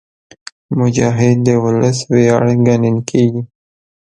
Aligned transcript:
مجاهد 0.79 1.37
د 1.47 1.49
ولس 1.63 1.97
ویاړ 2.11 2.43
ګڼل 2.67 2.97
کېږي. 3.09 3.41